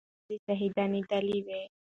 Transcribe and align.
نورې 0.03 0.19
ښځې 0.27 0.37
شهيدانېدلې 0.45 1.37
وې. 1.45 1.61